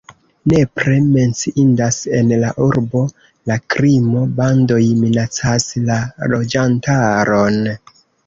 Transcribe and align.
Nepre 0.51 0.93
menciindas 1.07 1.97
en 2.19 2.31
la 2.43 2.49
urbo 2.67 3.03
la 3.51 3.57
krimo, 3.75 4.23
bandoj 4.41 4.79
minacas 5.03 5.69
la 5.91 5.99
loĝantaron. 6.35 7.63